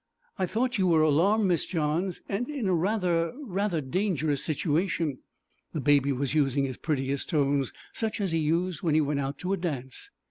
'I 0.39 0.47
thought 0.47 0.77
you 0.79 0.87
were 0.87 1.03
alarmed, 1.03 1.45
Miss 1.45 1.67
Johns, 1.67 2.23
and 2.27 2.49
in 2.49 2.67
a 2.67 2.73
rather 2.73 3.33
rather 3.39 3.81
dangerous 3.81 4.43
situation.' 4.43 5.19
The 5.73 5.79
Baby 5.79 6.11
was 6.11 6.33
using 6.33 6.63
his 6.63 6.77
prettiest 6.77 7.29
tones, 7.29 7.71
such 7.93 8.19
as 8.19 8.31
he 8.31 8.39
used 8.39 8.81
when 8.81 8.95
he 8.95 9.01
went 9.01 9.19
out 9.19 9.37
to 9.37 9.53
a 9.53 9.57
dance. 9.57 10.09